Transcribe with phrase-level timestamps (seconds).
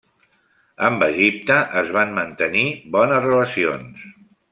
[0.87, 2.63] Amb Egipte es van mantenir
[2.97, 4.01] bones relacions.